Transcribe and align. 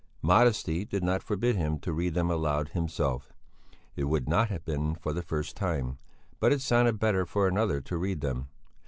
Modesty 0.23 0.83
did 0.83 1.03
not 1.03 1.21
forbid 1.21 1.55
him 1.55 1.77
to 1.81 1.93
read 1.93 2.15
them 2.15 2.31
aloud 2.31 2.69
himself; 2.69 3.31
it 3.95 4.05
would 4.05 4.27
not 4.27 4.49
have 4.49 4.65
been 4.65 4.95
for 4.95 5.13
the 5.13 5.21
first 5.21 5.55
time; 5.55 5.99
but 6.39 6.51
it 6.51 6.61
sounded 6.61 6.97
better 6.97 7.23
for 7.23 7.47
another 7.47 7.79
to 7.81 7.97
read 7.97 8.19
them. 8.21 8.47